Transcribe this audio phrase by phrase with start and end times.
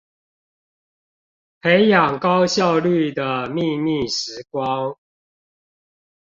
[1.61, 4.97] 培養高效率的祕密時光